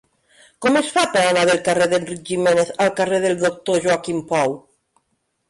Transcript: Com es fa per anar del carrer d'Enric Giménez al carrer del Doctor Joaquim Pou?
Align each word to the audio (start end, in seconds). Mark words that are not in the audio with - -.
Com 0.65 0.77
es 0.79 0.87
fa 0.95 1.03
per 1.15 1.21
anar 1.31 1.43
del 1.49 1.61
carrer 1.67 1.87
d'Enric 1.91 2.23
Giménez 2.31 2.73
al 2.87 2.91
carrer 3.01 3.21
del 3.27 3.37
Doctor 3.45 3.79
Joaquim 3.87 4.27
Pou? 4.35 4.59